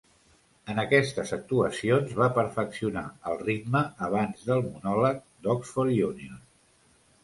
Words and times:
En 0.73 0.79
aquestes 0.83 1.33
actuacions 1.37 2.17
va 2.21 2.31
perfeccionar 2.39 3.05
el 3.35 3.39
ritme 3.45 3.85
abans 4.11 4.45
del 4.51 4.67
monòleg 4.73 5.25
d'Oxford 5.47 5.99
Union. 6.13 6.47